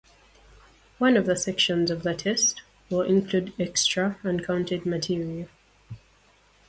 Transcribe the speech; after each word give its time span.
One 0.97 1.15
of 1.15 1.27
the 1.27 1.35
sections 1.37 1.91
of 1.91 2.01
the 2.01 2.15
test 2.15 2.63
will 2.89 3.03
include 3.03 3.53
extra, 3.59 4.17
uncounted 4.23 4.83
material. 4.83 5.47